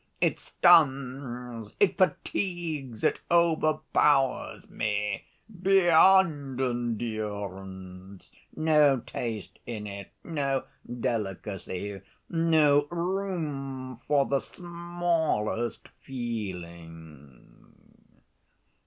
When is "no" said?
8.55-8.97, 10.23-10.63, 12.27-12.85